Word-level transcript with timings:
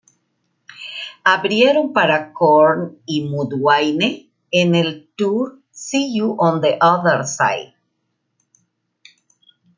Abrieron 1.23 1.93
para 1.93 2.33
Korn 2.33 2.97
y 3.05 3.25
Mudvayne 3.29 4.31
en 4.49 4.73
el 4.73 5.11
tour 5.15 5.59
"See 5.69 6.17
You 6.17 6.35
on 6.39 6.59
the 6.61 6.79
Other 6.81 7.23
Side. 7.23 7.75